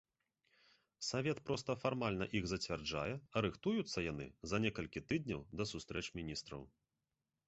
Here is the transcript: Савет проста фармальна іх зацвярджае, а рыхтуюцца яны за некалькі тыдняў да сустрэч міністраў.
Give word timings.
Савет 1.07 1.41
проста 1.49 1.73
фармальна 1.83 2.25
іх 2.39 2.47
зацвярджае, 2.51 3.13
а 3.35 3.43
рыхтуюцца 3.47 4.03
яны 4.11 4.27
за 4.55 4.61
некалькі 4.65 5.05
тыдняў 5.13 5.45
да 5.61 5.69
сустрэч 5.73 6.03
міністраў. 6.21 6.65